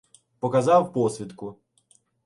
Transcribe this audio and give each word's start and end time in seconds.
Показав 0.39 0.93
посвідку. 0.93 1.57